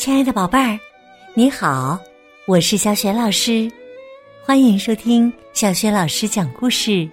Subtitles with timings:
[0.00, 0.80] 亲爱的宝贝儿，
[1.34, 2.00] 你好，
[2.46, 3.70] 我是小雪老师，
[4.42, 7.06] 欢迎收听小雪老师讲故事，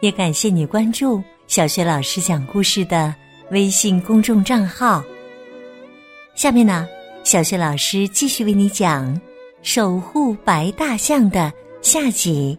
[0.00, 3.14] 也感谢你关注小雪老师讲故事的
[3.50, 5.04] 微信公众账号。
[6.34, 6.88] 下面呢，
[7.24, 9.14] 小雪老师继续为你讲
[9.60, 12.58] 《守护白大象》的下集。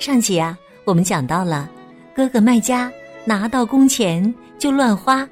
[0.00, 1.70] 上集啊，我们讲到了
[2.12, 2.90] 哥哥麦家
[3.24, 5.24] 拿到工钱就乱花。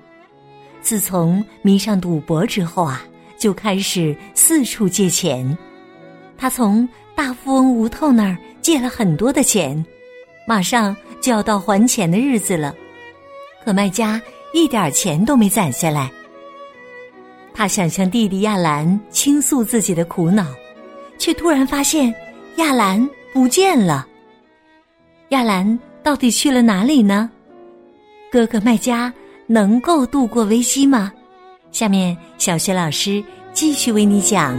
[0.84, 3.02] 自从迷上赌博之后啊，
[3.38, 5.56] 就开始四处借钱。
[6.36, 9.82] 他从大富翁吴透那儿借了很多的钱，
[10.46, 12.74] 马上就要到还钱的日子了。
[13.64, 14.20] 可卖家
[14.52, 16.12] 一点钱都没攒下来。
[17.54, 20.44] 他想向弟弟亚兰倾诉自己的苦恼，
[21.16, 22.14] 却突然发现
[22.56, 24.06] 亚兰不见了。
[25.30, 27.30] 亚兰到底去了哪里呢？
[28.30, 29.10] 哥哥卖家。
[29.46, 31.12] 能够度过危机吗？
[31.72, 34.56] 下面小学老师继续为你讲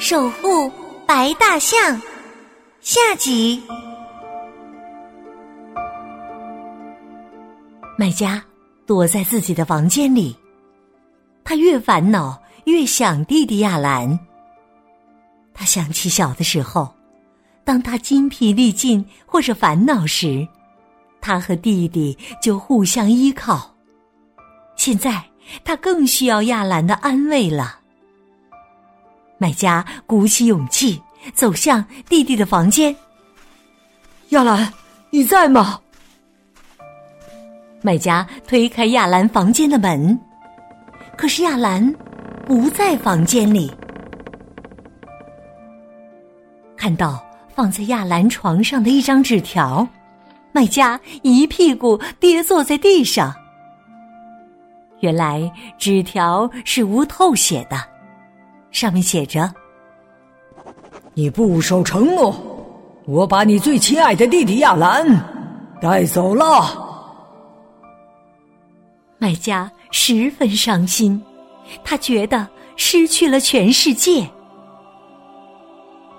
[0.00, 0.68] 守护
[1.06, 1.78] 白大象》
[2.80, 3.62] 下集。
[7.96, 8.44] 卖家
[8.84, 10.36] 躲在自己的房间里，
[11.44, 14.18] 他越烦恼越想弟弟亚兰。
[15.54, 16.95] 他想起小的时候。
[17.66, 20.46] 当他筋疲力尽或者烦恼时，
[21.20, 23.74] 他和弟弟就互相依靠。
[24.76, 25.20] 现在
[25.64, 27.80] 他更需要亚兰的安慰了。
[29.36, 31.02] 买家鼓起勇气
[31.34, 32.94] 走向弟弟的房间。
[34.28, 34.72] 亚兰，
[35.10, 35.80] 你在吗？
[37.82, 40.16] 买家推开亚兰房间的门，
[41.18, 41.92] 可是亚兰
[42.46, 43.68] 不在房间里。
[46.76, 47.25] 看到。
[47.56, 49.88] 放在亚兰床上的一张纸条，
[50.52, 53.34] 卖家一屁股跌坐在地上。
[55.00, 57.82] 原来纸条是吴透写的，
[58.70, 59.50] 上面写着
[61.14, 62.36] ：“你不守承诺，
[63.06, 65.06] 我把你最亲爱的弟弟亚兰
[65.80, 66.84] 带走了。”
[69.16, 71.18] 卖家十分伤心，
[71.82, 74.28] 他觉得失去了全世界。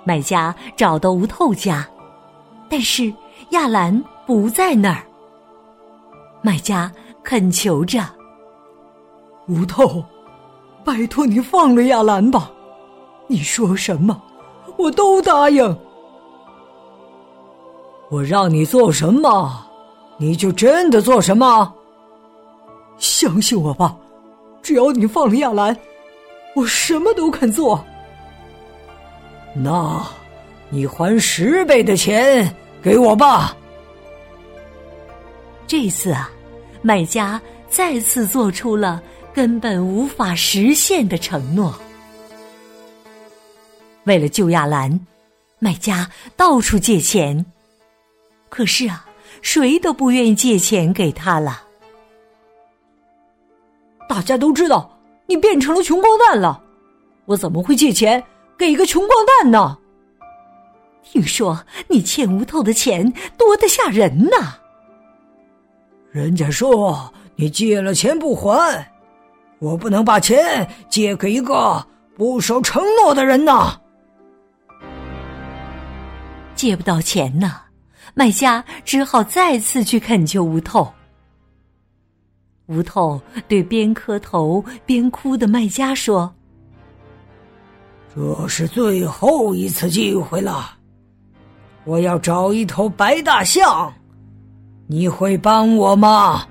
[0.07, 1.85] 买家找到吴透家，
[2.69, 3.13] 但是
[3.49, 5.03] 亚兰不在那儿。
[6.41, 6.89] 买家
[7.25, 7.99] 恳求着
[9.49, 10.01] ：“吴透，
[10.85, 12.49] 拜托你放了亚兰吧，
[13.27, 14.21] 你说什么，
[14.77, 15.77] 我都答应。
[18.09, 19.61] 我让你做什么，
[20.15, 21.73] 你就真的做什么。
[22.97, 23.93] 相信我吧，
[24.61, 25.75] 只要你放了亚兰，
[26.55, 27.83] 我什么都肯做。”
[29.53, 30.05] 那，
[30.69, 33.55] 你还十倍的钱给我吧。
[35.65, 36.29] 这次啊，
[36.81, 39.01] 买家再次做出了
[39.33, 41.77] 根本无法实现的承诺。
[44.05, 44.99] 为了救亚兰，
[45.59, 47.45] 买家到处借钱，
[48.47, 49.05] 可是啊，
[49.41, 51.63] 谁都不愿意借钱给他了。
[54.07, 56.63] 大家都知道你变成了穷光蛋了，
[57.25, 58.23] 我怎么会借钱？
[58.57, 59.77] 给个穷光蛋呢？
[61.03, 64.57] 听说你欠吴透的钱多得吓人呐！
[66.11, 68.91] 人家说你借了钱不还，
[69.59, 71.85] 我不能把钱借给一个
[72.15, 73.79] 不守承诺的人呐！
[76.55, 77.61] 借不到钱呢，
[78.15, 80.91] 卖家只好再次去恳求吴透。
[82.65, 86.33] 吴透对边磕头边哭的卖家说。
[88.17, 90.71] 这是最后一次机会了，
[91.83, 93.93] 我要找一头白大象，
[94.87, 96.43] 你会帮我吗？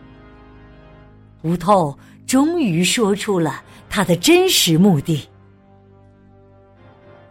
[1.42, 5.28] 吴透终于说出了他的真实目的。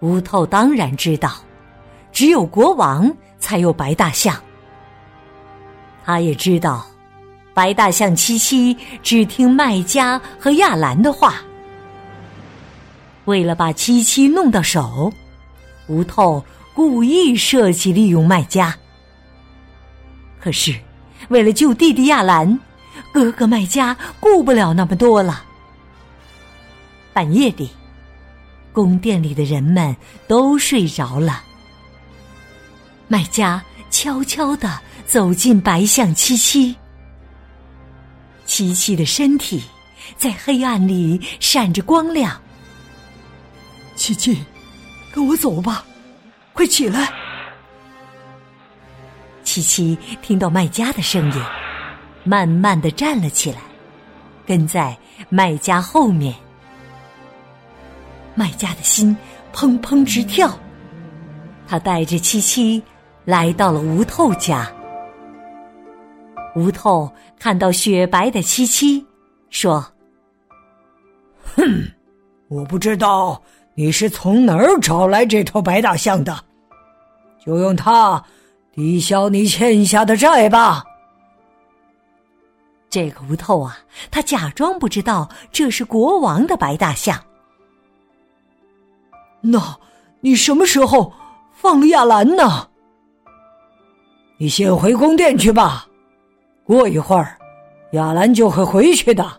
[0.01, 1.31] 吴透当然知道，
[2.11, 3.09] 只有国王
[3.39, 4.35] 才有白大象。
[6.03, 6.85] 他也知道，
[7.53, 11.35] 白大象七七只听麦家和亚兰的话。
[13.25, 15.11] 为了把七七弄到手，
[15.87, 16.43] 吴透
[16.73, 18.75] 故意设计利用卖家。
[20.39, 20.75] 可是，
[21.29, 22.59] 为了救弟弟亚兰，
[23.11, 25.43] 哥哥卖家顾不了那么多了。
[27.13, 27.69] 半夜里，
[28.71, 29.95] 宫殿里的人们
[30.27, 31.41] 都睡着了。
[33.07, 36.75] 卖家悄悄的走进白象七七，
[38.45, 39.63] 七七的身体
[40.17, 42.39] 在黑暗里闪着光亮。
[44.05, 44.37] 七七，
[45.11, 45.83] 跟我走吧，
[46.53, 47.11] 快起来！
[49.43, 51.41] 七七听到卖家的声音，
[52.23, 53.57] 慢慢的站了起来。
[54.45, 54.95] 跟在
[55.27, 56.35] 卖家后面。
[58.35, 59.17] 卖家的心
[59.51, 60.55] 砰砰直跳，
[61.67, 62.83] 他带着七七
[63.23, 64.71] 来到了吴透家。
[66.55, 69.03] 吴透看到雪白的七七，
[69.49, 69.83] 说
[71.55, 71.91] ：“哼，
[72.49, 73.41] 我不知道
[73.75, 76.35] 你是从哪儿找来这头白大象的，
[77.45, 78.23] 就用它
[78.71, 80.83] 抵消你欠下的债吧。”
[82.89, 83.77] 这个无头啊，
[84.09, 87.21] 他假装不知道这是国王的白大象。
[89.41, 89.59] 那，
[90.21, 91.11] 你什么时候
[91.51, 92.69] 放了亚兰呢？
[94.37, 95.85] 你先回宫殿去吧，
[96.63, 97.37] 过一会儿，
[97.91, 99.29] 亚兰就会回去的。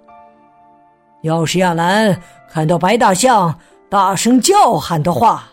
[1.23, 3.59] 要是亚兰看到白大象
[3.97, 5.45] 大声叫喊的话，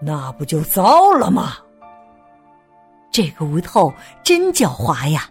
[0.00, 1.54] 那不就糟了吗？
[3.10, 3.92] 这个无透
[4.22, 5.28] 真狡猾呀！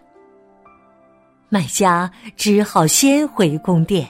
[1.48, 4.06] 卖家只好先回宫殿。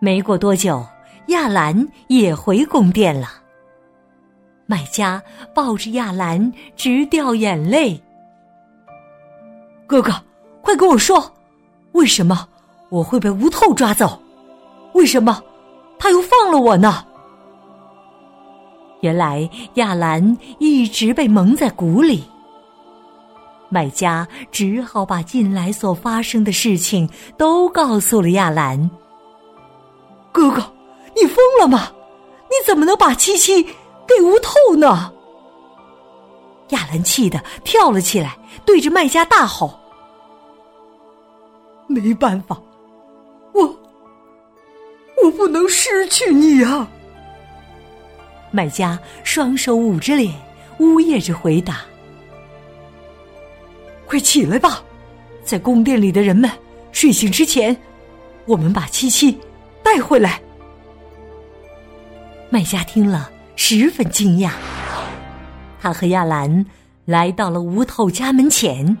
[0.00, 0.84] 没过多久。
[1.28, 3.28] 亚兰也回宫殿了。
[4.66, 5.22] 卖家
[5.54, 8.02] 抱着亚兰直掉眼泪。
[9.86, 10.12] 哥哥，
[10.62, 11.32] 快跟我说，
[11.92, 12.48] 为什么
[12.88, 14.20] 我会被无透抓走？
[14.94, 15.40] 为什么
[15.98, 17.04] 他又放了我呢？
[19.00, 22.24] 原来亚兰一直被蒙在鼓里。
[23.68, 28.90] 卖家只好把近来所发生的事情都告诉了亚兰。
[30.32, 30.62] 哥哥。
[31.18, 31.90] 你疯了吗？
[32.42, 35.10] 你怎么能把七七给吴透呢？
[36.68, 39.80] 亚兰气得跳了起来，对着卖家大吼
[41.88, 42.60] ：“没办法，
[45.36, 46.90] 不能失去你啊！”
[48.50, 50.32] 卖家双手捂着脸，
[50.78, 51.82] 呜咽着回答
[54.06, 54.82] ：“快起来吧，
[55.44, 56.50] 在宫殿里的人们
[56.90, 57.76] 睡醒之前，
[58.46, 59.38] 我们把七七
[59.82, 60.40] 带回来。”
[62.48, 64.52] 卖家听了十分惊讶，
[65.80, 66.64] 他和亚兰
[67.04, 68.96] 来到了吴透家门前。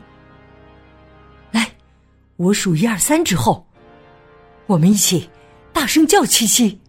[1.52, 1.70] 来，
[2.36, 3.64] 我数一二三之后，
[4.66, 5.30] 我们一起
[5.76, 6.80] 大声叫七七，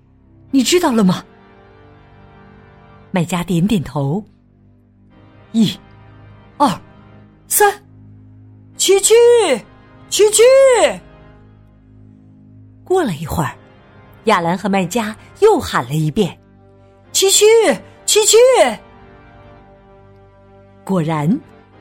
[0.50, 1.22] 你知道了吗？
[3.12, 4.24] 卖家点点头。
[5.52, 5.78] 一、
[6.56, 6.70] 二、
[7.50, 7.70] 三，
[8.78, 9.14] 七七，
[10.10, 10.42] 七七。
[12.86, 13.54] 过了一会儿，
[14.24, 16.40] 亚兰和卖家又喊了一遍。
[17.12, 17.44] 七七
[18.06, 18.38] 七七，
[20.86, 21.38] 果然，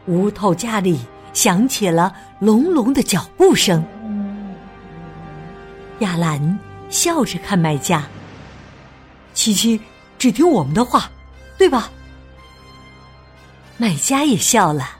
[0.07, 0.99] 屋头家里
[1.33, 3.81] 响起了隆隆的脚步声。
[6.01, 6.59] 亚兰
[6.89, 8.07] 笑着看卖家，
[9.35, 9.81] 七七
[10.19, 11.11] 只听我们的话，
[11.59, 11.91] 对吧？
[13.77, 14.91] 卖家也笑了。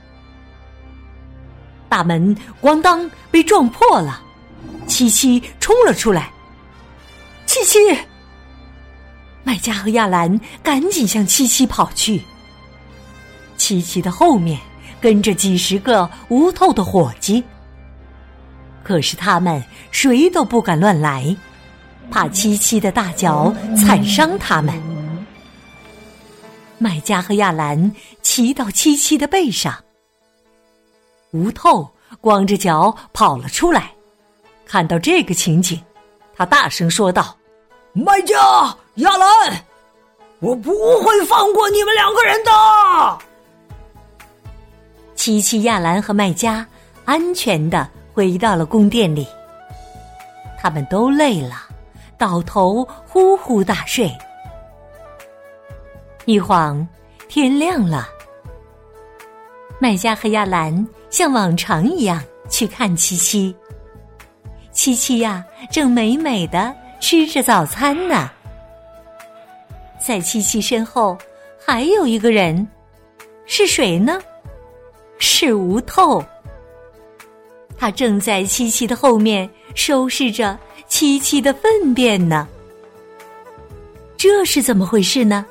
[1.89, 4.21] 大门咣当被撞破了，
[4.85, 6.31] 七七冲了出来。
[7.45, 7.79] 七七。
[9.43, 12.21] 卖家和亚兰赶紧向七七跑去。
[13.55, 14.59] 七七的后面
[14.99, 17.43] 跟着几十个无头的伙计，
[18.83, 21.35] 可是他们谁都不敢乱来，
[22.11, 24.73] 怕七七的大脚踩伤他们。
[26.79, 29.73] 卖家和亚兰骑到七七的背上，
[31.31, 31.89] 无透
[32.21, 33.91] 光着脚跑了出来。
[34.65, 35.81] 看到这个情景，
[36.35, 37.35] 他大声说道
[37.93, 38.35] ：“卖家！”
[38.97, 39.65] 亚兰，
[40.39, 40.71] 我不
[41.01, 42.51] 会放过你们两个人的。
[45.15, 46.65] 七七、亚兰和卖家
[47.05, 49.27] 安全的回到了宫殿里，
[50.59, 51.66] 他们都累了，
[52.17, 54.11] 倒头呼呼大睡。
[56.25, 56.85] 一晃
[57.29, 58.07] 天亮了，
[59.79, 63.55] 麦家和亚兰像往常一样去看七七。
[64.71, 68.29] 七七呀，正美美的吃着早餐呢。
[69.99, 71.17] 在七七身后，
[71.65, 72.67] 还有一个人，
[73.45, 74.19] 是谁呢？
[75.17, 76.23] 是吴透。
[77.77, 82.47] 他正在七七的后面收拾着七七的粪便呢。
[84.15, 85.45] 这是怎么回事呢？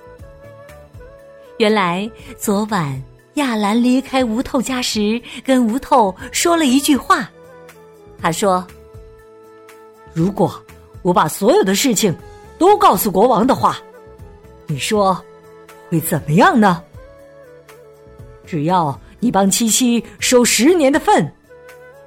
[1.58, 3.02] 原来昨晚
[3.34, 7.30] 亚兰离开吴透家时，跟吴透说了一句话。
[8.20, 8.66] 他说
[10.12, 10.52] ：“如果
[11.02, 12.14] 我把所有的事情
[12.58, 13.78] 都告诉国王的话。”
[14.68, 15.16] 你说
[15.88, 16.82] 会怎么样呢？
[18.44, 21.32] 只要你帮七七收十年的粪，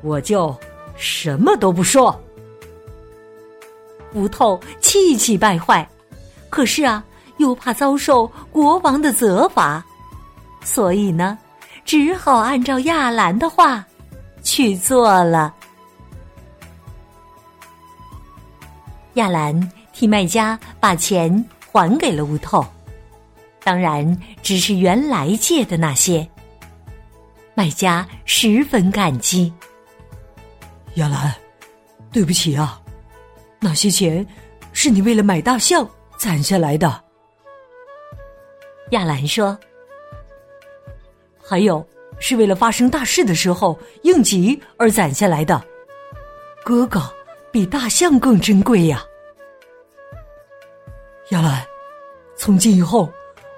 [0.01, 0.53] 我就
[0.97, 2.21] 什么都不说。
[4.13, 5.87] 吴透气急败坏，
[6.49, 7.03] 可是啊，
[7.37, 9.83] 又怕遭受国王的责罚，
[10.63, 11.37] 所以呢，
[11.85, 13.85] 只好按照亚兰的话
[14.43, 15.53] 去做了。
[19.13, 22.65] 亚兰替卖家把钱还给了乌透，
[23.63, 26.27] 当然只是原来借的那些。
[27.53, 29.51] 卖家十分感激。
[30.95, 31.35] 亚兰，
[32.11, 32.78] 对不起啊，
[33.59, 34.25] 那些钱
[34.71, 35.87] 是你为了买大象
[36.17, 37.03] 攒下来的。
[38.91, 39.57] 亚兰说
[41.43, 41.85] ：“还有
[42.19, 45.61] 是为了发生大事的时候应急而攒下来的。
[46.63, 47.01] 哥哥
[47.51, 49.03] 比大象更珍贵呀。”
[51.29, 51.63] 亚兰，
[52.35, 53.11] 从今以后，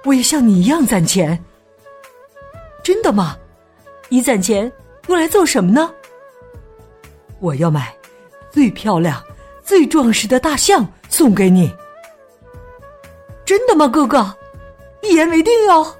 [0.03, 1.41] 我也像你一样攒钱。
[2.83, 3.37] 真的吗？
[4.09, 4.69] 你攒钱
[5.07, 5.93] 用来做什么呢？
[7.39, 7.95] 我要买
[8.49, 9.23] 最漂亮、
[9.63, 11.71] 最壮实的大象送给你。
[13.45, 14.35] 真的吗，哥哥？
[15.01, 15.95] 一言为定哦。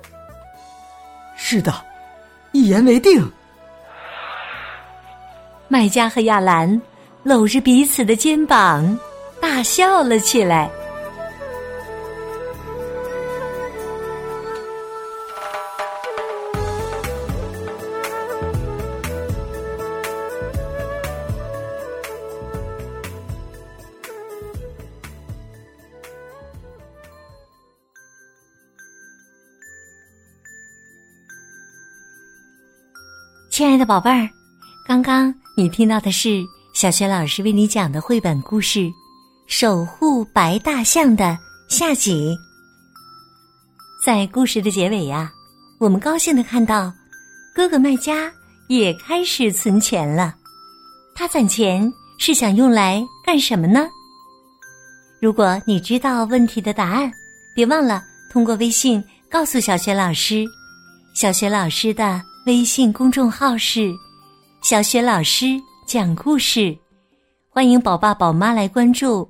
[1.35, 1.73] 是的，
[2.51, 3.31] 一言为定。
[5.67, 6.81] 卖家和亚兰
[7.23, 8.97] 搂着彼此的肩膀，
[9.39, 10.69] 大笑了起来。
[33.61, 34.27] 亲爱的宝贝儿，
[34.87, 38.79] 刚刚你听到的是小学老师为你讲的绘本故事
[39.45, 41.37] 《守护白大象》的
[41.67, 42.35] 下集。
[44.03, 45.31] 在故事的结尾呀，
[45.79, 46.91] 我们高兴的看到
[47.53, 48.33] 哥哥卖家
[48.67, 50.33] 也开始存钱了。
[51.13, 51.87] 他攒钱
[52.17, 53.87] 是想用来干什么呢？
[55.21, 57.11] 如果你知道问题的答案，
[57.53, 60.47] 别忘了通过微信告诉小学老师。
[61.13, 62.23] 小学老师的。
[62.47, 63.93] 微信公众号是
[64.63, 66.75] “小雪老师讲故事”，
[67.49, 69.29] 欢迎宝爸宝妈来关注。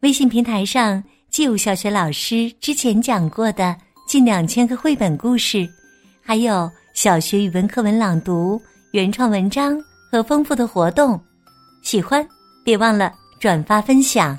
[0.00, 1.00] 微信平台上
[1.30, 3.76] 既有小学老师之前讲过的
[4.08, 5.68] 近两千个绘本故事，
[6.20, 8.60] 还有小学语文课文朗读、
[8.90, 11.20] 原创文章和丰富的活动。
[11.82, 12.26] 喜欢
[12.64, 14.36] 别忘了转发分享。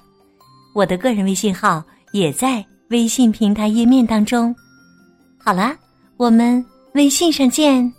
[0.76, 4.54] 我的个人微信号也在微信平台页面当中。
[5.38, 5.74] 好啦，
[6.18, 6.64] 我们
[6.96, 7.90] 微信上见。